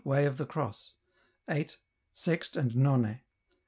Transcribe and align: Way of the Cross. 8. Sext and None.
Way 0.03 0.25
of 0.25 0.39
the 0.39 0.47
Cross. 0.47 0.95
8. 1.47 1.77
Sext 2.15 2.55
and 2.57 2.75
None. 2.75 3.21